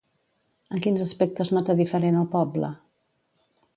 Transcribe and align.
En 0.77 0.81
quins 0.85 1.03
aspectes 1.05 1.53
nota 1.57 1.75
diferent 1.81 2.17
el 2.23 2.27
poble? 2.33 2.71